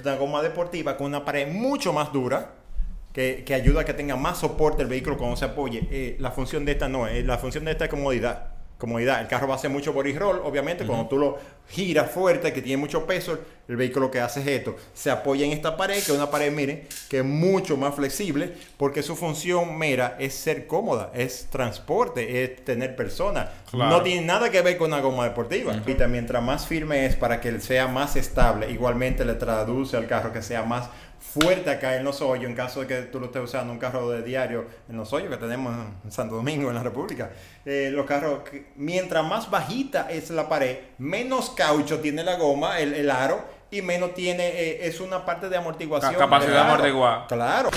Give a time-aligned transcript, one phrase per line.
[0.00, 2.54] una goma deportiva con una pared mucho más dura
[3.12, 5.86] que, que ayuda a que tenga más soporte el vehículo cuando se apoye.
[5.90, 8.51] Eh, la función de esta no es, la función de esta es comodidad.
[8.82, 9.20] Comodidad.
[9.20, 12.62] El carro va a hacer mucho body roll, obviamente, cuando tú lo giras fuerte, que
[12.62, 14.74] tiene mucho peso, el vehículo que hace es esto.
[14.92, 18.52] Se apoya en esta pared, que es una pared, miren, que es mucho más flexible,
[18.76, 23.50] porque su función mera es ser cómoda, es transporte, es tener personas.
[23.70, 23.98] Claro.
[23.98, 25.76] No tiene nada que ver con una goma deportiva.
[25.86, 30.08] Y también, mientras más firme es para que sea más estable, igualmente le traduce al
[30.08, 30.88] carro que sea más
[31.32, 34.10] fuerte acá en los hoyos, en caso de que tú lo estés usando un carro
[34.10, 37.30] de diario en los hoyos que tenemos en Santo Domingo, en la República.
[37.64, 42.78] Eh, los carros, que- mientras más bajita es la pared, menos caucho tiene la goma,
[42.80, 46.12] el, el aro, y menos tiene, eh, es una parte de amortiguación.
[46.12, 47.26] Ca- capacidad de amortiguar.
[47.26, 47.70] Claro.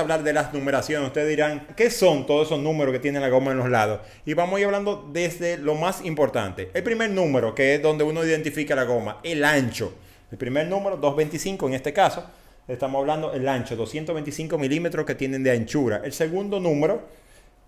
[0.00, 1.06] A hablar de las numeraciones.
[1.06, 4.00] Ustedes dirán, ¿qué son todos esos números que tiene la goma en los lados?
[4.26, 6.70] Y vamos a ir hablando desde lo más importante.
[6.74, 9.94] El primer número, que es donde uno identifica la goma, el ancho.
[10.32, 12.24] El primer número, 225 en este caso.
[12.66, 16.00] Estamos hablando el ancho, 225 milímetros que tienen de anchura.
[16.04, 17.02] El segundo número,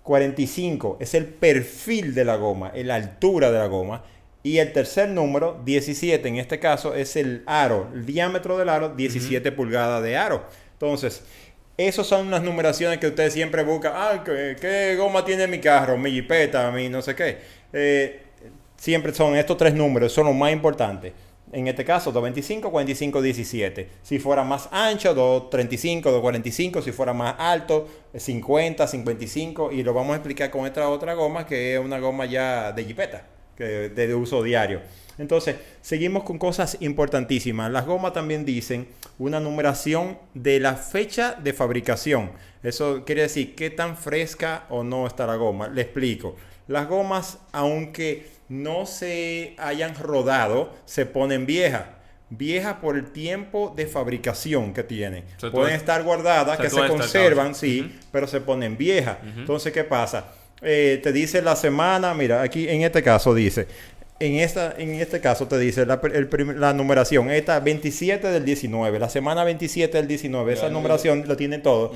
[0.02, 4.04] 45, es el perfil de la goma, la altura de la goma.
[4.44, 8.88] Y el tercer número, 17, en este caso, es el aro, el diámetro del aro,
[8.90, 10.44] 17 pulgadas de aro.
[10.72, 11.22] Entonces,
[11.88, 13.92] esas son las numeraciones que usted siempre busca.
[13.94, 15.96] Ah, ¿qué, goma tiene mi carro?
[15.96, 17.38] Mi jipeta, mi no sé qué.
[17.72, 18.22] Eh,
[18.76, 21.12] siempre son estos tres números, son los más importantes.
[21.52, 23.88] En este caso, 225, 45, 17.
[24.02, 26.80] Si fuera más ancho, 235, 245.
[26.80, 29.70] Si fuera más alto, 50, 55.
[29.70, 32.84] Y lo vamos a explicar con esta otra goma, que es una goma ya de
[32.84, 34.80] jipeta, que de uso diario.
[35.22, 37.70] Entonces, seguimos con cosas importantísimas.
[37.70, 42.32] Las gomas también dicen una numeración de la fecha de fabricación.
[42.62, 45.68] Eso quiere decir qué tan fresca o no está la goma.
[45.68, 46.36] Le explico.
[46.66, 51.84] Las gomas, aunque no se hayan rodado, se ponen viejas.
[52.28, 55.24] Viejas por el tiempo de fabricación que tienen.
[55.36, 59.18] Se Pueden estar guardadas, Se que se conservan, sí, pero se ponen viejas.
[59.36, 60.32] Entonces, ¿qué pasa?
[60.62, 63.66] Eh, te dice la semana, mira, aquí en este caso dice,
[64.20, 68.44] en, esta, en este caso te dice la, el prim- la numeración, esta 27 del
[68.44, 71.92] 19, la semana 27 del 19, esa numeración lo tiene todo.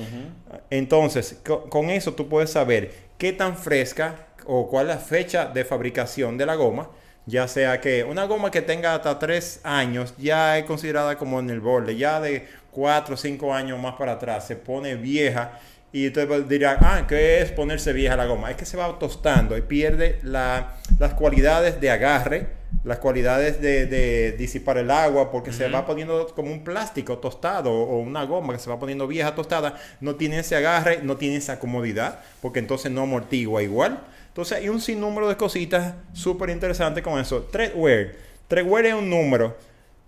[0.69, 5.45] Entonces, co- con, eso tú puedes saber qué tan fresca o cuál es la fecha
[5.45, 6.89] de fabricación de la goma.
[7.25, 11.49] Ya sea que una goma que tenga hasta 3 años ya es considerada como en
[11.49, 15.59] el borde, ya de 4 o 5 años más para atrás se pone vieja
[15.93, 18.51] y ustedes dirán, ah, ¿qué es ponerse vieja la goma?
[18.51, 22.47] Es que se va tostando y pierde la- las cualidades de agarre,
[22.83, 27.71] las cualidades de, de disipar el agua, porque se va poniendo como un plástico tostado
[27.71, 31.37] o una goma que se va poniendo vieja tostada, no tiene ese agarre, no tiene
[31.37, 33.99] esa comodidad, porque entonces no amortigua igual.
[34.27, 37.43] Entonces hay un sinnúmero de cositas súper interesantes con eso.
[37.51, 38.13] Threadwear.
[38.47, 39.55] Threadwear es un número.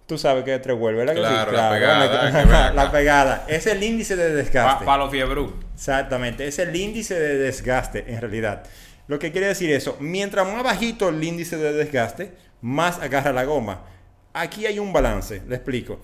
[0.10, 1.14] Tú sabes que es threadwear, ¿verdad?
[1.14, 1.28] que sí?
[1.28, 3.46] Claro, la pegada, la- pegada.
[3.48, 4.84] Es el índice de desgaste.
[4.84, 5.54] Para los fiebrú.
[5.76, 8.64] Exactamente, es el índice de desgaste en realidad.
[9.08, 12.32] Lo que quiere decir eso, mientras más bajito el índice de desgaste,
[12.62, 13.84] más agarra la goma.
[14.34, 16.00] Aquí hay un balance, le explico.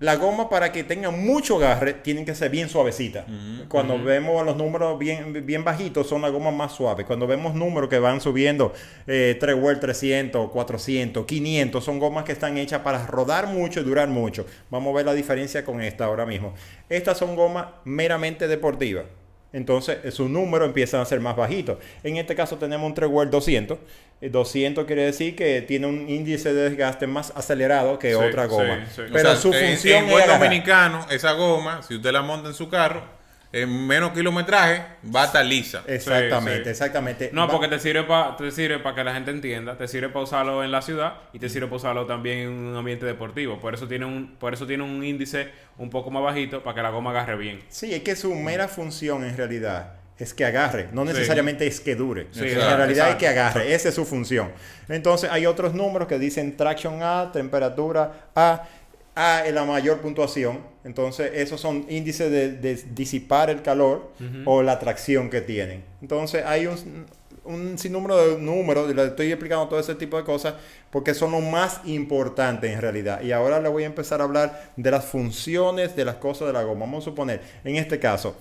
[0.00, 3.26] La goma para que tenga mucho agarre tienen que ser bien suavecita.
[3.68, 7.04] Cuando vemos los números bien, bien bajitos son las gomas más suaves.
[7.04, 8.72] Cuando vemos números que van subiendo
[9.06, 13.84] eh, 3 World 300, 400, 500, son gomas que están hechas para rodar mucho y
[13.84, 14.46] durar mucho.
[14.70, 16.54] Vamos a ver la diferencia con esta ahora mismo.
[16.88, 19.04] Estas son gomas meramente deportivas.
[19.52, 21.78] Entonces, sus números empiezan a ser más bajitos.
[22.04, 23.78] En este caso tenemos un Trewell 200.
[24.20, 28.46] Eh, 200 quiere decir que tiene un índice de desgaste más acelerado que Sí, otra
[28.46, 28.86] goma.
[28.86, 29.02] sí, sí.
[29.12, 32.48] Pero O sea, su función en es buen dominicano, esa goma, si usted la monta
[32.48, 33.02] en su carro,
[33.52, 34.82] en menos kilometraje,
[35.14, 35.82] va a estar lisa.
[35.86, 36.70] Exactamente, Sí, sí.
[36.70, 37.30] exactamente.
[37.32, 40.08] No, Va- porque te sirve para te sirve para que la gente entienda, te sirve
[40.08, 43.58] para usarlo en la ciudad y te sirve para usarlo también en un ambiente deportivo.
[43.58, 46.82] Por eso tiene un por eso tiene un índice un poco más bajito para que
[46.82, 47.60] la goma agarre bien.
[47.68, 51.96] Sí, es que su mera función en realidad es que agarre, no necesariamente es que
[51.96, 52.26] dure.
[52.30, 54.52] Sí, en exacto, realidad es que agarre, esa es su función.
[54.88, 58.68] Entonces hay otros números que dicen traction A, temperatura A,
[59.20, 60.60] A es la mayor puntuación.
[60.84, 64.12] Entonces esos son índices de, de disipar el calor
[64.46, 65.84] o la tracción que tienen.
[66.00, 67.06] Entonces hay un,
[67.44, 70.54] un sinnúmero de números, y le estoy explicando todo ese tipo de cosas
[70.90, 73.22] porque son lo más importante en realidad.
[73.22, 76.52] Y ahora le voy a empezar a hablar de las funciones de las cosas de
[76.52, 76.80] la goma.
[76.80, 78.36] Vamos a suponer, en este caso,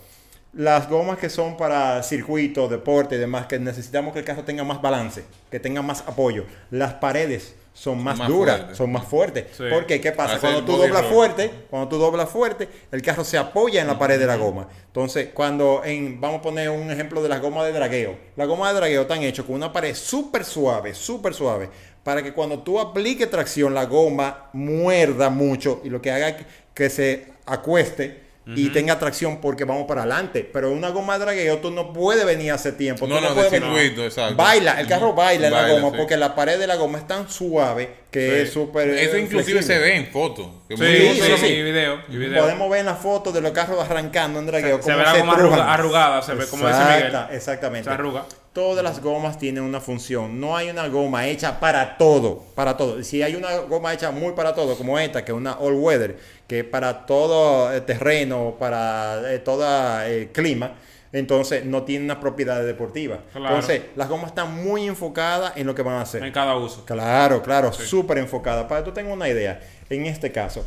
[0.53, 4.63] las gomas que son para circuito, deporte y demás, que necesitamos que el carro tenga
[4.63, 6.45] más balance, que tenga más apoyo.
[6.71, 9.45] Las paredes son más, más duras, son más fuertes.
[9.55, 9.63] Sí.
[9.71, 10.37] Porque, ¿qué pasa?
[10.41, 11.13] Cuando tú doblas roll.
[11.13, 14.67] fuerte, cuando tú doblas fuerte, el carro se apoya en la pared de la goma.
[14.87, 18.17] Entonces, cuando en, vamos a poner un ejemplo de las gomas de dragueo.
[18.35, 21.69] Las gomas de dragueo están hechas con una pared súper suave, súper suave,
[22.03, 26.35] para que cuando tú apliques tracción, la goma muerda mucho y lo que haga
[26.73, 28.28] que se acueste.
[28.55, 30.49] Y tenga tracción porque vamos para adelante.
[30.51, 33.07] Pero una goma de dragueo tú no puedes venir hace tiempo.
[33.07, 34.35] No, tú no, de puedes venir- circuito, exacto.
[34.35, 35.95] Baila, el carro baila en la goma sí.
[35.97, 38.35] porque la pared de la goma es tan suave que Sí.
[38.43, 38.89] es súper.
[38.89, 39.63] Eso eh, inclusive flexible.
[39.63, 40.47] se ve en fotos.
[40.69, 42.41] Sí, sí, sí, y video, y video.
[42.43, 44.77] Podemos ver en las fotos de los carros arrancando en dragueo.
[44.77, 45.59] Se cómo ve la goma trujan.
[45.59, 47.15] arruga- arrugada, se ve como dice Miguel.
[47.31, 47.87] Exactamente.
[47.89, 48.25] Se arruga.
[48.51, 50.39] Todas las gomas tienen una función.
[50.39, 52.43] No hay una goma hecha para todo.
[52.55, 53.03] Para todo.
[53.03, 56.17] Si hay una goma hecha muy para todo, como esta, que es una all weather,
[56.49, 59.63] que para todo eh, terreno, para eh, todo
[60.03, 60.73] eh, clima,
[61.13, 63.19] entonces no tiene una propiedad deportiva.
[63.31, 63.55] Claro.
[63.55, 66.23] Entonces, las gomas están muy enfocadas en lo que van a hacer.
[66.23, 66.83] En cada uso.
[66.85, 68.67] Claro, claro, súper enfocada.
[68.67, 69.61] Para que tú tengas una idea,
[69.91, 70.65] en este caso,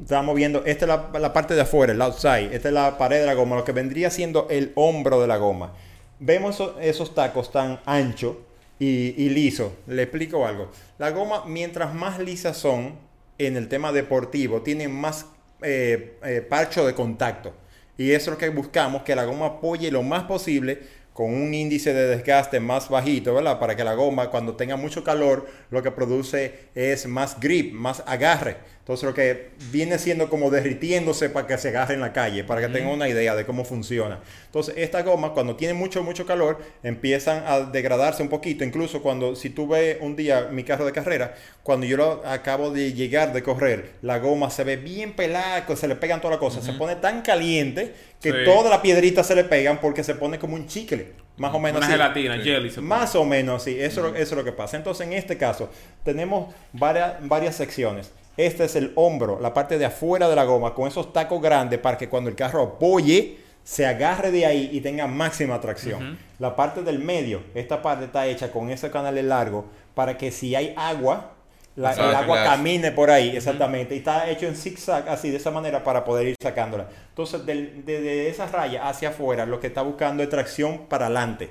[0.00, 3.18] estamos viendo, esta es la, la parte de afuera, el outside, esta es la pared
[3.18, 5.72] de la goma, lo que vendría siendo el hombro de la goma.
[6.20, 8.36] Vemos esos, esos tacos tan anchos
[8.78, 9.72] y, y lisos.
[9.88, 10.70] Le explico algo.
[10.98, 13.04] La goma, mientras más lisas son,
[13.38, 15.26] en el tema deportivo, tienen más
[15.62, 17.54] eh, eh, parcho de contacto.
[17.98, 20.80] Y eso es lo que buscamos, que la goma apoye lo más posible
[21.12, 23.58] con un índice de desgaste más bajito, ¿verdad?
[23.58, 28.02] Para que la goma cuando tenga mucho calor lo que produce es más grip, más
[28.06, 28.58] agarre.
[28.86, 32.60] Entonces lo que viene siendo como derritiéndose para que se agarre en la calle, para
[32.60, 34.20] que tengan una idea de cómo funciona.
[34.44, 38.62] Entonces esta goma cuando tiene mucho, mucho calor empiezan a degradarse un poquito.
[38.62, 41.34] Incluso cuando, si tú ves un día mi carro de carrera,
[41.64, 45.88] cuando yo lo acabo de llegar de correr, la goma se ve bien pelada, se
[45.88, 46.64] le pegan todas las cosas.
[46.64, 47.92] Se pone tan caliente
[48.22, 48.38] que Sí.
[48.44, 51.08] todas las piedritas se le pegan porque se pone como un chicle.
[51.38, 51.92] Más o menos Una así.
[51.96, 52.68] gelatina, jelly.
[52.70, 52.86] se pone.
[52.86, 54.76] Más o menos, sí, eso, es lo- eso es lo que pasa.
[54.76, 55.68] Entonces, en este caso,
[56.04, 58.12] tenemos varias, varias secciones.
[58.36, 61.78] Este es el hombro, la parte de afuera de la goma, con esos tacos grandes
[61.78, 66.18] para que cuando el carro apoye, se agarre de ahí y tenga máxima tracción.
[66.38, 70.54] La parte del medio, esta parte está hecha con ese canal largo para que si
[70.54, 71.32] hay agua,
[71.74, 73.94] la- el agua camine por ahí, exactamente.
[73.94, 76.86] Y está hecho en zigzag, así, de esa manera, para poder ir sacándola.
[77.08, 81.06] Entonces, del- de, de esa raya hacia afuera, lo que está buscando es tracción para
[81.06, 81.50] adelante.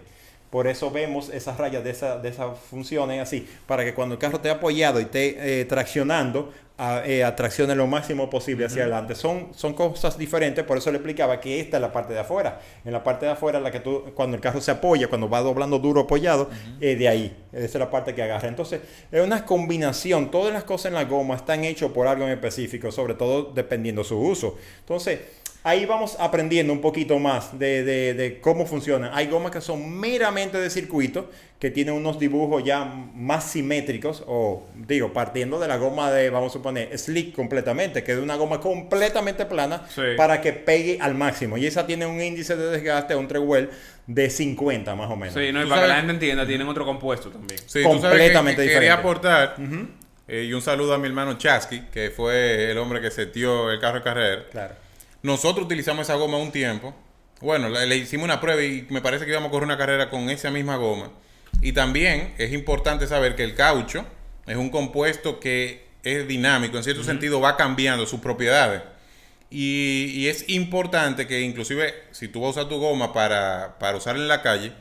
[0.49, 4.19] Por eso vemos esas rayas de esas de esas funciones así, para que cuando el
[4.19, 9.15] carro esté apoyado y esté eh, traccionando, a, eh, atraccione lo máximo posible hacia adelante.
[9.15, 12.59] Son, son cosas diferentes, por eso le explicaba que esta es la parte de afuera.
[12.83, 15.41] En la parte de afuera, la que tú, cuando el carro se apoya, cuando va
[15.41, 16.49] doblando duro apoyado,
[16.81, 17.45] eh, de ahí.
[17.53, 18.47] Esa es la parte que agarra.
[18.47, 18.81] Entonces,
[19.11, 20.29] es una combinación.
[20.29, 24.03] Todas las cosas en la goma están hechas por algo en específico, sobre todo dependiendo
[24.03, 24.57] su uso.
[24.79, 25.19] Entonces,
[25.65, 29.09] ahí vamos aprendiendo un poquito más de, de- de cómo funcionan.
[29.13, 31.29] Hay gomas que son meramente de circuito,
[31.59, 36.51] que tienen unos dibujos ya más simétricos, o digo, partiendo de la goma de, vamos
[36.51, 40.01] a suponer, slick completamente, que es una goma completamente plana Sí.
[40.15, 41.57] para que pegue al máximo.
[41.57, 43.69] Y esa tiene un índice de desgaste, un treguel
[44.05, 45.33] de 50 más o menos.
[45.33, 47.59] Sí, no, y para que la gente entienda, tienen otro compuesto también.
[47.65, 48.73] Sí, tú sabes que- Completamente que, diferente.
[48.75, 49.55] Quería aportar,
[50.27, 53.79] eh, y un saludo a mi hermano Chasky, que fue el hombre que setió el
[53.79, 54.43] carro de carrera.
[54.51, 54.84] Claro.
[55.25, 56.93] Nosotros utilizamos esa goma un tiempo.
[57.41, 60.11] Bueno, le, le hicimos una prueba y me parece que íbamos a correr una carrera
[60.11, 61.09] con esa misma goma.
[61.63, 64.05] Y también es importante saber que el caucho
[64.45, 68.83] es un compuesto que es dinámico, en cierto sentido va cambiando sus propiedades.
[69.49, 73.97] Y, y es importante que inclusive si tú vas a usar tu goma para, para
[73.97, 74.73] usarla en la calle,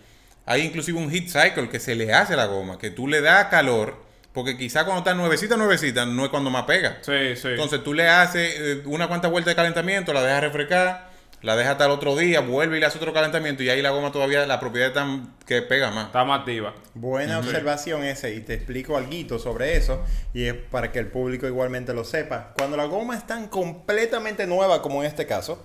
[0.45, 3.23] hay inclusive un heat cycle que se le hace a la goma, que tú le
[3.23, 4.04] das calor,
[4.35, 6.99] porque quizá cuando está nuevecita, nuevecita, no es cuando más pega.
[7.03, 7.49] Sí, sí.
[7.49, 11.09] Entonces tú le haces eh, una cuanta vuelta de calentamiento, la dejas refrescar,
[11.41, 13.91] la dejas hasta el otro día, vuelve y le hace otro calentamiento y ahí la
[13.91, 16.07] goma todavía, la propiedad es tan que pega más.
[16.07, 16.75] Está más activa.
[16.95, 21.47] Buena observación ese y te explico algo sobre eso y es para que el público
[21.47, 22.55] igualmente lo sepa.
[22.59, 25.65] Cuando la goma es tan completamente nueva como en este caso,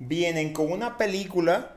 [0.00, 1.76] vienen con una película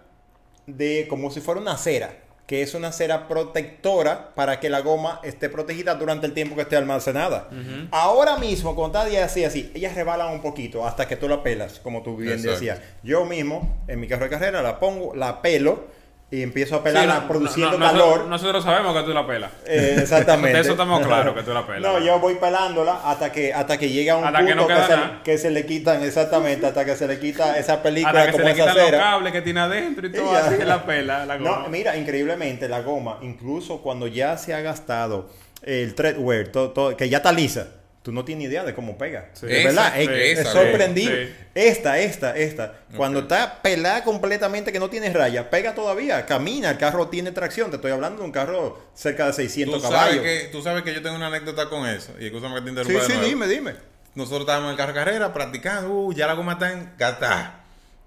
[0.65, 2.23] de como si fuera una cera,
[2.53, 6.61] que es una cera protectora para que la goma esté protegida durante el tiempo que
[6.61, 7.49] esté almacenada.
[7.89, 11.41] Ahora mismo, cuando está día así, así, ellas rebalan un poquito hasta que tú la
[11.41, 12.51] pelas, como tú bien Exacto.
[12.51, 12.79] decías.
[13.01, 15.85] Yo mismo, en mi carro de carrera, la pongo, la pelo
[16.33, 18.25] y empiezo a pelarla Sí, no- produciendo no- calor.
[18.25, 19.51] Nosotros, sabemos que tú la pelas.
[19.67, 20.53] Eh, exactamente.
[20.57, 21.81] De eso estamos claros, que tú la pelas.
[21.81, 24.75] No, yo voy pelándola hasta que hasta que llega a un Hasta que punto que,
[24.75, 28.31] se, que se le quitan, exactamente, hasta que se le quita esa película Hasta que
[28.31, 28.97] se como le esa quitan los cera.
[28.99, 30.39] cables que tiene adentro y Y todo ya.
[30.47, 31.25] así la pela.
[31.25, 31.59] La goma.
[31.63, 35.29] No, mira, increíblemente la goma, incluso cuando ya se ha gastado
[35.61, 37.67] el threadwear, todo, todo- que ya está lisa,
[38.03, 39.29] tú no tienes idea de cómo pega.
[39.33, 39.47] Sí.
[39.47, 41.27] De verdad, es, sí, es sorprendible.
[41.27, 41.33] sí.
[41.55, 42.73] Esta, esta, esta.
[42.95, 47.69] Cuando está pelada completamente, que no tiene raya, pega todavía, camina, el carro tiene tracción.
[47.71, 50.23] Te estoy hablando de un carro cerca de 600 Tú sabes, caballos.
[50.23, 52.13] que, tú sabes que yo tengo una anécdota con eso.
[52.19, 53.27] Y escúchame que te Sí, interrumpa de sí, nuevo.
[53.29, 53.75] dime, dime.
[54.15, 55.89] Nosotros estábamos en el carro de carrera practicando.
[55.89, 57.61] Uh, ya la goma está en gastada.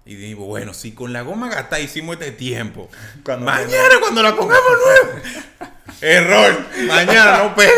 [0.05, 2.89] Y digo, bueno, si con la goma gastada hicimos este tiempo.
[3.25, 5.21] Cuando- mañana cuando la pongamos nueva.
[6.01, 6.65] Error.
[6.85, 7.71] Mañana no pega.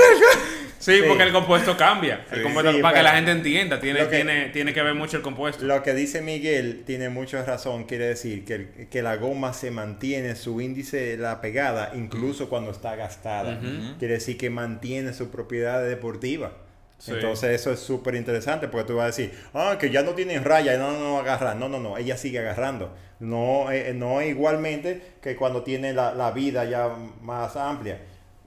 [0.80, 1.04] Sí, Sí.
[1.08, 2.26] porque el compuesto cambia.
[2.32, 2.44] El Sí.
[2.44, 5.24] compuesto, Sí, para que la gente entienda, tiene, que- tiene, tiene que ver mucho el
[5.24, 5.66] compuesto.
[5.66, 9.72] Lo que dice Miguel tiene mucha razón, quiere decir que, el- que la goma se
[9.72, 13.60] mantiene su índice, la pegada, incluso cuando está gastada.
[14.00, 16.54] Quiere decir que mantiene su propiedad deportiva.
[16.98, 17.12] Sí.
[17.12, 20.44] Entonces eso es súper interesante porque tú vas a decir, ah, que ya no tienen
[20.44, 21.56] raya, no, no, no agarra.
[21.56, 22.94] No, no, no, ella sigue agarrando.
[23.22, 26.90] No, eh, no igualmente que cuando tiene la, la vida ya
[27.22, 28.00] más amplia.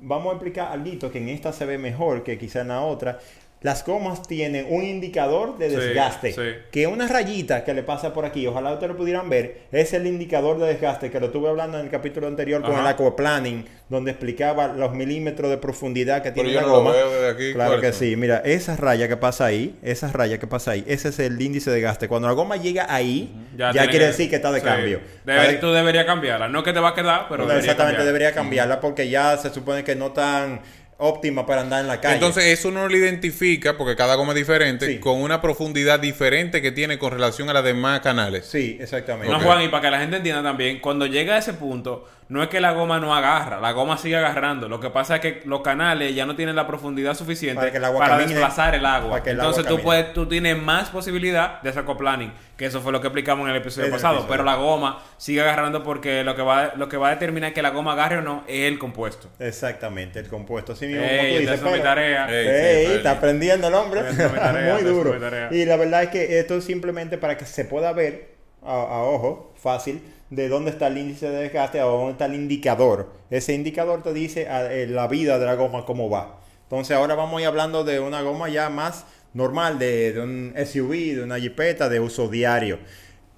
[0.04, 3.21] Vamos a explicar algo que en esta se ve mejor que quizá en la otra.
[3.62, 6.33] Las gomas tienen un indicador de desgaste.
[6.33, 6.40] sí.
[6.71, 10.07] Que una rayita que le pasa por aquí, ojalá ustedes lo pudieran ver, es el
[10.07, 14.11] indicador de desgaste que lo estuve hablando en el capítulo anterior con el aquaplaning, donde
[14.12, 16.92] explicaba los milímetros de profundidad que Pero tiene yo la lo goma.
[16.92, 17.52] veo desde aquí.
[17.52, 20.85] Claro ¿Cuáles que sí, mira, esa raya que pasa ahí, esa raya que pasa ahí,
[20.87, 22.09] ese es el índice de desgaste.
[22.09, 24.66] Cuando la goma llega ahí, ya, quiere decir que está de sí.
[24.66, 25.00] cambio.
[25.25, 26.49] Deber- Está de- tú deberías cambiarla.
[26.49, 29.85] No que te va a quedar, pero debería exactamente, debería cambiarla porque ya se supone
[29.85, 30.61] que no tan
[31.02, 32.14] óptima para andar en la calle.
[32.14, 34.99] Entonces eso no lo identifica, porque cada goma es diferente, Sí.
[35.00, 38.47] con una profundidad diferente que tiene con relación a las demás canales.
[38.47, 39.32] sí, exactamente.
[39.32, 39.40] No.
[39.40, 42.49] Juan, y para que la gente entienda también, cuando llega a ese punto, no es
[42.49, 44.69] que la goma no agarra, la goma sigue agarrando.
[44.69, 47.77] Lo que pasa es que los canales ya no tienen la profundidad suficiente Para que
[47.77, 49.11] el agua para camine, desplazar el agua.
[49.11, 52.67] para que el Entonces agua tú puedes, tú tienes más posibilidad de hacer coplaning, que
[52.67, 54.15] eso fue lo que explicamos en el episodio el pasado.
[54.15, 54.31] episodio.
[54.31, 57.61] Pero la goma sigue agarrando porque lo que va, lo que va a determinar que
[57.62, 59.29] la goma agarre o no es el compuesto.
[59.39, 60.73] Exactamente, el compuesto.
[60.73, 62.27] Así mismo, Ey, como tú esta dices, es mi tarea.
[62.31, 64.01] Ey, Ey, sí, está aprendiendo el hombre.
[64.09, 65.12] Esa es mi tarea, Muy es duro.
[65.12, 65.49] mi tarea.
[65.51, 68.33] Y la verdad es que esto es simplemente para que se pueda ver
[68.65, 72.35] a, a ojo, fácil, de dónde está el índice de desgaste, a dónde está el
[72.35, 73.12] indicador.
[73.31, 76.41] Ese indicador te dice a- eh, la vida de la goma cómo va.
[76.65, 80.53] Entonces ahora vamos a ir hablando de una goma ya más normal, de, de un
[80.57, 82.79] SUV, de una jipeta de uso diario.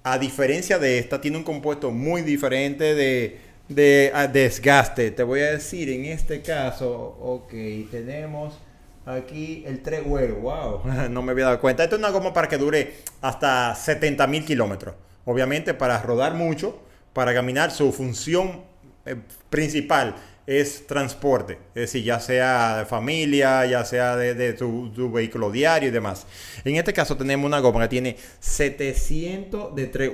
[0.03, 5.11] A diferencia de esta, tiene un compuesto muy diferente de, de ah, desgaste.
[5.11, 7.51] Te voy a decir, en este caso, ok,
[7.91, 8.59] tenemos
[9.05, 11.83] aquí el 3 Wow, no me había dado cuenta.
[11.83, 14.95] Esto es una goma para que dure hasta 70 mil kilómetros.
[15.25, 16.79] Obviamente, para rodar mucho,
[17.15, 18.61] para caminar, su función
[19.05, 19.15] eh,
[19.49, 21.53] principal es transporte.
[21.73, 25.91] Es decir, ya sea de familia, ya sea de, de tu, tu vehículo diario y
[25.93, 26.27] demás.
[26.65, 30.11] En este caso tenemos una goma que tiene 700 de 3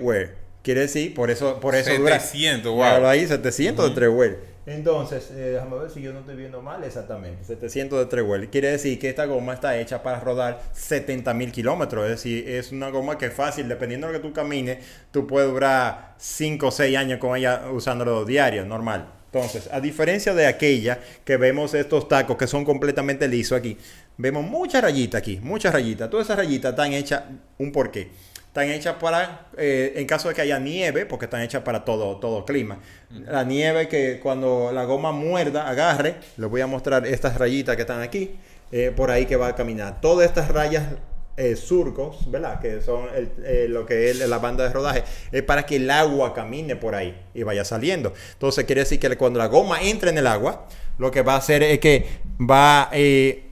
[0.61, 2.19] Quiere decir, por eso, por eso dura.
[2.19, 2.83] 700, wow.
[2.83, 4.11] Míralo ahí, 700 de 3
[4.65, 7.43] Entonces, eh, déjame ver si yo no estoy viendo mal exactamente.
[7.43, 12.05] 700 de 3 Quiere decir que esta goma está hecha para rodar 70 mil kilómetros.
[12.05, 14.77] Es decir, es una goma que es fácil, dependiendo de lo que tú camines,
[15.09, 19.07] tú puedes durar 5 o 6 años con ella usándolo diario, normal.
[19.33, 23.77] Entonces, a diferencia de aquella que vemos estos tacos que son completamente lisos aquí,
[24.17, 26.09] vemos muchas rayitas aquí, muchas rayitas.
[26.09, 27.23] Todas esas rayitas están hechas
[27.57, 28.09] un porqué.
[28.51, 32.17] Están hechas para, eh, en caso de que haya nieve, porque están hechas para todo,
[32.17, 32.79] todo clima.
[33.09, 37.83] La nieve que cuando la goma muerda, agarre, les voy a mostrar estas rayitas que
[37.83, 38.35] están aquí,
[38.73, 40.01] eh, por ahí que va a caminar.
[40.01, 40.83] Todas estas rayas
[41.37, 42.59] eh, surcos, ¿verdad?
[42.59, 45.89] Que son el- eh, lo que es la banda de rodaje, es para que el
[45.89, 48.11] agua camine por ahí y vaya saliendo.
[48.33, 50.67] Entonces quiere decir que cuando la goma entra en el agua,
[50.97, 52.05] lo que va a hacer es que
[52.37, 52.91] va a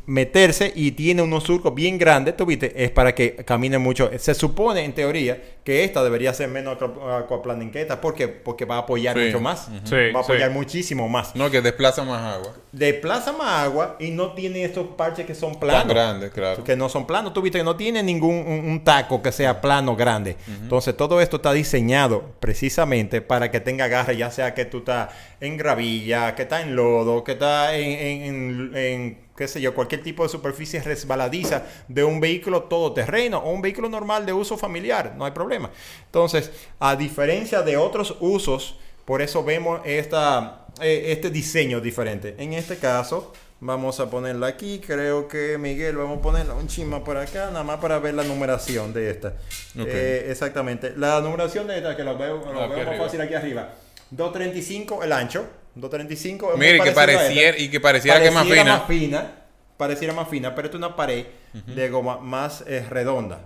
[0.10, 2.74] meterse y tiene unos surcos bien grandes, ¿tú viste?
[2.84, 4.10] Es para que camine mucho.
[4.18, 8.02] Se supone, en teoría, que esta debería ser menos aqua- aquaplaning que esta.
[8.02, 8.28] ¿Por qué?
[8.28, 9.26] Porque va a apoyar Sí.
[9.26, 9.70] mucho más.
[9.84, 10.58] Sí, va a apoyar sí.
[10.58, 11.36] muchísimo más.
[11.36, 12.54] No, que desplaza más agua.
[12.72, 15.82] Desplaza más agua y no tiene estos parches que son planos.
[15.84, 16.64] Tan grande, claro.
[16.64, 17.34] Que no son planos.
[17.34, 20.38] Tú viste que no tiene ningún un, un taco que sea plano grande.
[20.48, 25.10] Entonces todo esto está diseñado precisamente para que tenga agarre, ya sea que tú estás
[25.40, 29.74] en gravilla, que está en lodo, que está en, en- en- en, qué sé yo,
[29.74, 34.58] cualquier tipo de superficie resbaladiza de un vehículo todoterreno o un vehículo normal de uso
[34.58, 35.14] familiar.
[35.18, 35.72] No hay problema.
[36.08, 42.36] Entonces, a diferencia de otros usos, por eso vemos esta, eh, este diseño diferente.
[42.38, 43.32] En este caso,
[43.62, 44.82] vamos a ponerla aquí.
[44.86, 48.26] Creo que Miguel, vamos a ponerla un chisma por acá, nada más para ver la
[48.26, 49.36] numeración de esta.
[49.78, 50.92] Eh, exactamente.
[50.98, 53.70] La numeración de esta, que lo veo, lo Aquí veo más fácil aquí arriba.
[54.12, 55.46] 235 el ancho.
[55.76, 58.78] 235 es muy Mire, que pareciera, y que pareciera, que es más Pareciera fina.
[58.78, 59.36] más fina.
[59.78, 63.42] Pareciera más fina, pero esta es una pared de goma más eh, redonda.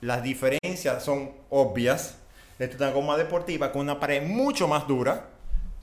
[0.00, 2.18] Las diferencias son obvias.
[2.58, 5.28] Esta es una goma deportiva con una pared mucho más dura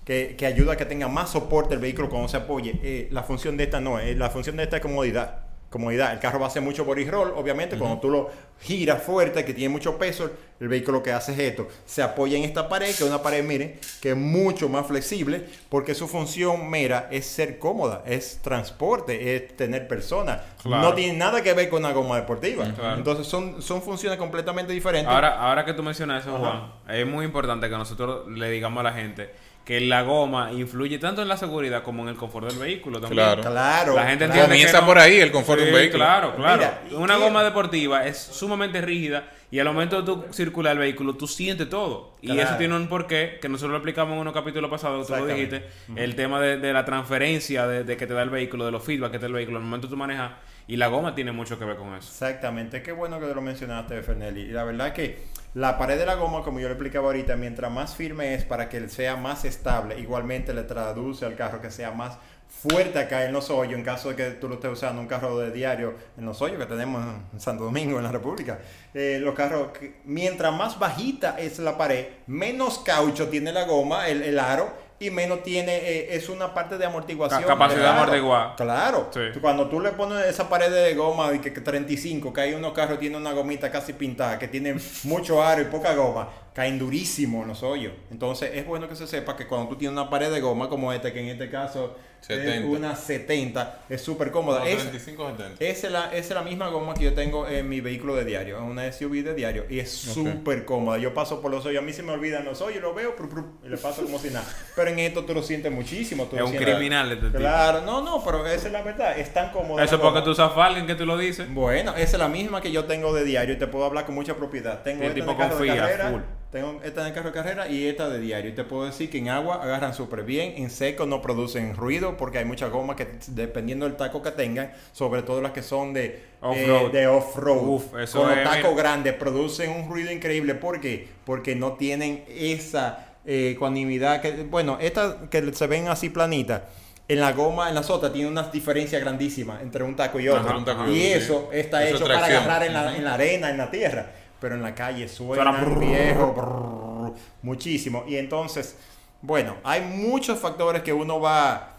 [0.06, 2.80] que, que ayuda a que tenga más soporte el vehículo cuando se apoye.
[2.84, 4.16] Eh, la función de esta no es.
[4.18, 5.51] La función de esta es comodidad.
[5.72, 6.12] Comodidad.
[6.12, 9.54] El carro va a hacer mucho body roll, obviamente, cuando tú lo giras fuerte, que
[9.54, 12.88] tiene mucho peso, el vehículo lo que hace es esto, se apoya en esta pared,
[12.88, 17.26] que es una pared, miren, que es mucho más flexible, porque su función mera es
[17.26, 20.42] ser cómoda, es transporte, es tener personas.
[20.62, 20.90] Claro.
[20.90, 22.66] No tiene nada que ver con una goma deportiva.
[22.74, 22.98] Claro.
[22.98, 25.12] Entonces son, son funciones completamente diferentes.
[25.12, 26.40] Ahora, ahora que tú mencionas eso, Ajá.
[26.86, 29.32] Juan, es muy importante que nosotros le digamos a la gente
[29.66, 33.24] que la goma influye tanto en la seguridad como en el confort del vehículo también.
[33.24, 33.42] Claro.
[33.44, 33.96] claro.
[33.96, 34.42] La gente claro.
[34.42, 36.04] entiende Comienza no- por ahí el confort de un vehículo.
[36.04, 36.58] Claro, claro.
[36.58, 37.22] Mira, ¿y Una qué?
[37.22, 41.70] goma deportiva es sumamente rígida y al momento de tú circular el vehículo, tú sientes
[41.70, 42.16] todo.
[42.22, 45.26] Y eso tiene un porqué que nosotros lo explicamos en unos capítulos pasados, tú lo
[45.28, 45.66] dijiste,
[45.96, 48.84] el tema de, de la transferencia de, de que te da el vehículo, de los
[48.84, 50.32] feedback que te da el vehículo al momento de tú manejas.
[50.68, 52.08] Y la goma tiene mucho que ver con eso.
[52.10, 54.42] Exactamente, qué bueno que lo mencionaste, Fernelli.
[54.42, 57.36] Y la verdad es que la pared de la goma, como yo le explicaba ahorita,
[57.36, 61.70] mientras más firme es para que sea más estable, igualmente le traduce al carro que
[61.70, 62.18] sea más
[62.48, 65.38] fuerte acá en los hoyos, en caso de que tú lo estés usando un carro
[65.40, 67.04] de diario en los hoyos que tenemos
[67.34, 68.60] en Santo Domingo, en la República.
[68.94, 69.70] Eh, los carros,
[70.06, 75.10] mientras más bajita es la pared, menos caucho tiene la goma, el, el aro, y
[75.12, 77.42] menos tiene, eh, es una parte de amortiguación.
[77.42, 77.96] Ca- capacidad del aro.
[77.96, 78.56] de amortiguar.
[78.56, 79.10] Claro.
[79.14, 79.40] Sí.
[79.42, 82.72] Cuando tú le pones esa pared de goma de que, que 35, que hay unos
[82.74, 86.78] carros que tienen una gomita casi pintada, que tienen mucho aro y poca goma, caen
[86.80, 87.94] durísimo en los hoyos.
[88.12, 90.94] Entonces es bueno que se sepa que cuando tú tienes una pared de goma como
[90.94, 92.68] esta, que en este caso es 70.
[92.68, 94.60] una 70, es súper cómoda.
[94.60, 95.64] No, Es- 35 70.
[95.66, 98.26] esa es, la, esa es la misma goma que yo tengo en mi vehículo de
[98.26, 100.98] diario, en una SUV de diario, y es súper cómoda.
[100.98, 103.28] Yo paso por los hoyos, a mí se me olvidan los hoyos, lo veo pru,
[103.30, 104.46] pru, y le paso como si nada.
[104.76, 106.26] Pero en esto tú lo sientes muchísimo.
[106.26, 107.40] tú Es lo un sientes- criminal este tipo.
[107.40, 109.84] Claro, no, no, pero esa es la verdad, es tan cómoda.
[109.84, 111.52] Eso es porque tú usas Falcon que tú lo dices.
[111.54, 114.16] Bueno, esa es la misma que yo tengo de diario y te puedo hablar con
[114.16, 114.84] mucha propiedad.
[114.84, 116.22] Tengo Sí, esta tipo carro de confía, carrera, full.
[116.52, 118.52] Tengo esta en el carro de carrera y esta de diario.
[118.52, 122.18] Y te puedo decir que en agua agarran súper bien, en seco no producen ruido
[122.18, 125.94] porque hay muchas gomas que dependiendo del taco que tengan, sobre todo las que son
[125.94, 126.88] de Off-road.
[126.88, 130.56] eh, de off-road, eso con los tacos grandes producen un ruido increíble.
[130.56, 131.08] ¿Por qué?
[131.24, 136.64] Porque no tienen esa eh, ecuanimidad que, bueno, estas que se ven así planitas.
[137.08, 140.48] En la goma, en las otras, tiene unas diferencias grandísimas entre un taco y otro.
[140.50, 143.50] Ajá, un taco y eso está Eso hecho para agarrar en la, en la arena,
[143.50, 144.12] en la tierra.
[144.42, 148.04] Pero en la calle suena viejo, brrr, muchísimo.
[148.08, 148.76] Y entonces,
[149.22, 151.70] bueno, hay muchos factores que uno va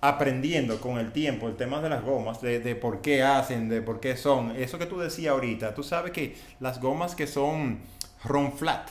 [0.00, 3.82] aprendiendo con el tiempo, el tema de las gomas, de, de por qué hacen, de
[3.82, 4.56] por qué son.
[4.56, 7.80] Eso que tú decías ahorita, tú sabes que las gomas que son
[8.24, 8.88] ron flat.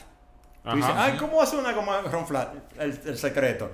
[0.63, 0.75] Tú Ajá.
[0.77, 2.53] dices, ay, ¿cómo hace una goma ron flat?
[2.79, 3.71] El, el secreto.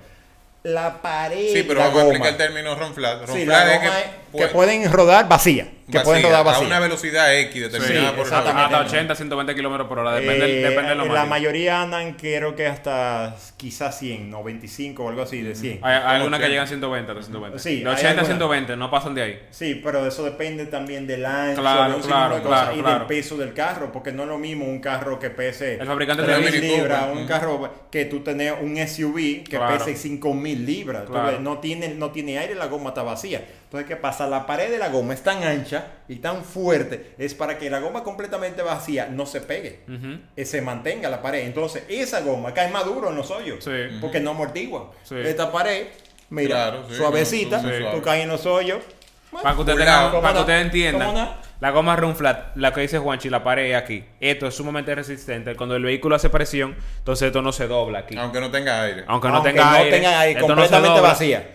[0.62, 1.52] La pared.
[1.52, 3.26] Sí, pero vamos a explicar el término ron flat.
[3.26, 3.48] Ron Sí, es
[3.80, 5.66] que, es- que, pueden rodar vacía.
[5.90, 6.66] Que pueden vacía, rodar a vacía.
[6.66, 8.74] una velocidad X determinada Sí, por exactamente.
[8.76, 11.26] Hasta 80, 120 kilómetros por hora, depende, Eh, depende de lo La máximo.
[11.30, 15.80] mayoría andan, creo que hasta quizás 100, 95 o algo así, de 100.
[15.82, 16.48] Hay, hay algunas que 80.
[16.48, 17.58] llegan a 120, de 120.
[17.58, 18.26] Sí, de hay 80 a algunas.
[18.28, 19.42] 120, no pasan de ahí.
[19.50, 22.98] Sí, pero eso depende también del ancho, Claro, de un claro, de claro, y claro.
[23.00, 26.22] del peso del carro, porque no es lo mismo un carro que pese El fabricante
[26.22, 27.26] 3.000 te da Mini libras, un Ujú.
[27.28, 29.76] carro que tú tenés un SUV que Claro.
[29.84, 31.04] pese 5.000 libras.
[31.04, 31.28] Tú Claro.
[31.32, 33.42] ves, no, tiene, no tiene aire, la goma está vacía.
[33.72, 34.26] Entonces, ¿qué pasa?
[34.26, 37.78] La pared de la goma es tan ancha y tan fuerte, es para que la
[37.80, 39.80] goma completamente vacía no se pegue.
[40.36, 41.46] Eh, se mantenga la pared.
[41.46, 43.64] Entonces, esa goma cae más duro en los hoyos.
[43.64, 43.70] Sí.
[44.02, 44.90] Porque no amortigua.
[45.04, 45.14] Sí.
[45.24, 45.86] Esta pared,
[46.28, 47.62] mira, Claro, sí, suavecita,
[47.94, 48.80] tú caes en los hoyos.
[49.42, 49.98] Para que ustedes, Cuidado.
[49.98, 50.40] tengan- ¿Cómo para que no?
[50.42, 54.04] ustedes entiendan, la goma run flat, la que dice Juanchi, la pared es aquí.
[54.20, 55.56] Esto es sumamente resistente.
[55.56, 58.18] Cuando el vehículo hace presión, entonces esto no se dobla aquí.
[58.18, 59.04] Aunque no tenga aire.
[59.06, 61.08] Aunque no Aunque tenga no aire, tenga aire, esto no se completamente dobla.
[61.08, 61.50] vacía.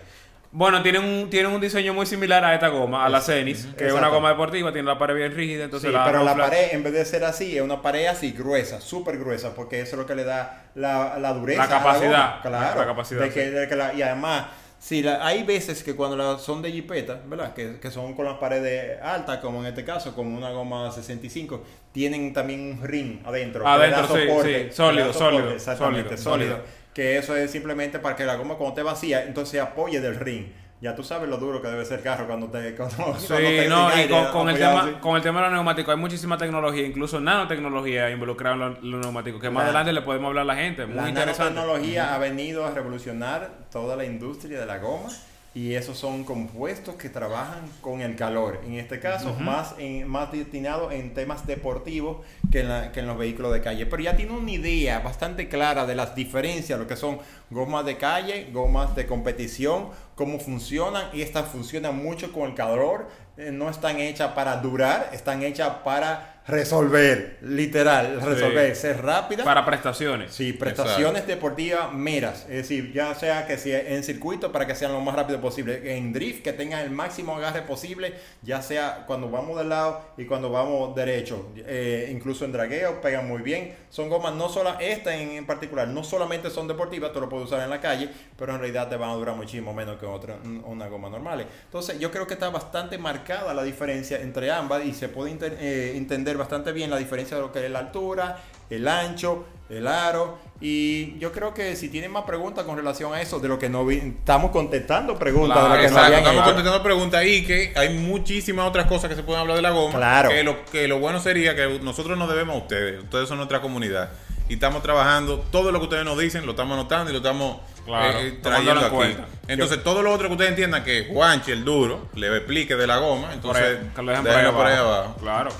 [0.50, 3.86] Bueno, tienen un, tienen un diseño muy similar a esta goma, a la Cenis, que
[3.86, 6.68] es una goma deportiva, tiene la pared bien rígida, entonces Sí, la pero la pared,
[6.72, 9.98] en vez de ser así, es una pared así gruesa, súper gruesa, porque eso es
[9.98, 11.58] lo que le da la, la dureza.
[11.58, 12.40] La a capacidad, goma.
[12.42, 12.80] Claro.
[12.80, 13.50] la capacidad, de que- sí.
[13.50, 14.46] de que la- y además,
[14.78, 17.52] sí, la- hay veces que cuando la- son de jipeta, ¿verdad?
[17.52, 21.62] Que, que son con las paredes altas, como en este caso, como una goma 65,
[21.92, 23.68] tienen también un ring adentro.
[23.68, 26.78] Adentro, sí, soporte, sí, da sólido, soporte, sólido, Exactamente, sólido, sólido.
[26.98, 30.16] Que eso es simplemente para que la goma cuando esté vacía, entonces se apoye del
[30.16, 30.46] ring.
[30.80, 33.28] Ya tú sabes lo duro que debe ser el carro cuando te cuando, cuando Sí,
[33.36, 34.90] te no, y con, con el tema, así.
[35.00, 39.00] con el tema de los neumáticos hay muchísima tecnología, incluso nanotecnología involucrada en los, los
[39.00, 41.54] neumáticos, que más La- adelante le podemos hablar a la gente, muy La interesante.
[41.54, 45.08] nanotecnología ha venido a revolucionar toda la industria de la goma
[45.54, 48.60] y esos son compuestos que trabajan con el calor.
[48.66, 52.18] En este caso, más, en, más destinado en temas deportivos
[52.52, 53.86] que en, la- que en los vehículos de calle.
[53.86, 57.18] Pero ya tiene una idea bastante clara de las diferencias, lo que son
[57.50, 63.08] gomas de calle, gomas de competición, cómo funcionan y estas funcionan mucho con el calor.
[63.36, 69.44] Eh, no están hechas para durar, están hechas para resolver, literal, resolver, ser rápida.
[69.44, 70.32] Para prestaciones.
[70.32, 72.42] Sí, prestaciones deportivas meras.
[72.48, 75.96] Es decir, ya sea que sea en circuito para que sean lo más rápido posible.
[75.96, 80.24] En drift, que tengan el máximo agarre posible, ya sea cuando vamos de lado y
[80.24, 81.52] cuando vamos derecho.
[81.56, 83.74] Eh, incluso en dragueo pegan muy bien.
[83.90, 87.46] Son gomas, no solo esta en, en particular, no solamente son deportivas, tú lo puedes
[87.46, 88.08] usar en la calle,
[88.38, 91.46] pero en realidad te van a durar muchísimo menos que otra, una goma normal.
[91.64, 95.58] Entonces, yo creo que está bastante marcada la diferencia entre ambas y se puede inter-
[95.60, 98.38] eh, entender bastante bien la diferencia de lo que es la altura,
[98.70, 100.38] el ancho, el aro.
[100.60, 103.68] Y yo creo que si tienen más preguntas con relación a eso, de lo que
[103.68, 106.46] no vi, estamos contestando preguntas Claro, de lo que no Exacto, habían estamos hecho.
[106.54, 109.94] contestando preguntas y que hay muchísimas otras cosas que se pueden hablar de la goma.
[109.98, 110.30] Claro.
[110.30, 113.02] Que lo, que lo bueno sería que nosotros nos debemos a ustedes.
[113.04, 114.10] Ustedes son nuestra comunidad.
[114.48, 115.44] Y estamos trabajando.
[115.52, 118.72] Todo lo que ustedes nos dicen lo estamos anotando y lo estamos Claro, eh, trayendo
[118.80, 118.94] en aquí.
[118.96, 119.26] cuenta.
[119.46, 122.96] Entonces, todo lo otro que ustedes entiendan que Juanchi, el duro, le explique de la
[122.98, 123.26] goma.
[123.28, 125.16] Por Entonces, ahí- que lo dejen por ahí, abajo.
[125.20, 125.50] Claro.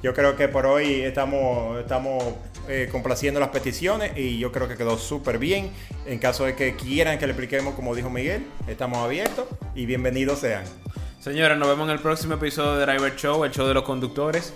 [0.00, 2.22] Yo creo que por hoy estamos, estamos
[2.68, 5.70] eh, complaciendo las peticiones y yo creo que quedó súper bien.
[6.06, 10.38] En caso de que quieran que le expliquemos, como dijo Miguel, estamos abiertos y bienvenidos
[10.38, 10.62] sean.
[11.18, 14.52] Señores, nos vemos en el próximo episodio de Driver Show, el show de los conductores.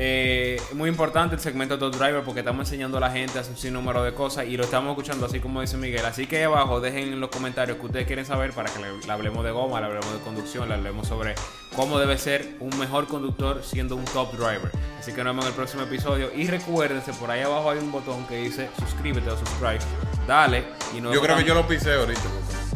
[0.00, 3.40] Eh, muy importante el segmento de Top Driver porque estamos enseñando a la gente a
[3.40, 6.04] hacer un sinnúmero de cosas y lo estamos escuchando así como dice Miguel.
[6.04, 8.96] Así que ahí abajo dejen en los comentarios que ustedes quieren saber para que le,
[8.96, 11.34] le hablemos de goma, le hablemos de conducción, le hablemos sobre
[11.74, 14.70] cómo debe ser un mejor conductor siendo un top driver.
[15.00, 17.90] Así que nos vemos en el próximo episodio y recuérdense, por ahí abajo hay un
[17.90, 19.80] botón que dice suscríbete o subscribe.
[20.28, 20.62] Dale
[20.96, 22.20] y nos Yo creo que yo lo pisé ahorita.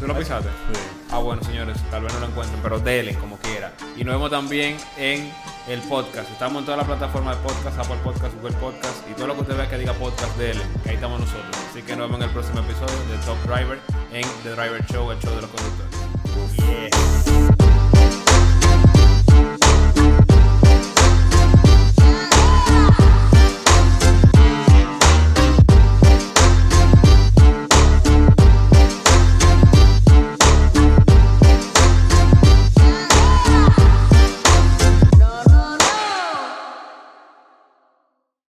[0.01, 0.49] ¿Tú lo pisaste?
[1.13, 3.73] Ah, bueno, señores, tal vez no lo encuentren, pero denle como quiera.
[3.97, 5.31] Y nos vemos también en
[5.69, 6.31] el podcast.
[6.31, 9.41] Estamos en toda la plataforma de podcast, Apple Podcast, Google Podcast y todo lo que
[9.43, 11.57] usted vea que diga podcast, denle, que ahí estamos nosotros.
[11.71, 13.79] Así que nos vemos en el próximo episodio de Top Driver
[14.13, 16.92] en The Driver Show, el show de los conductores.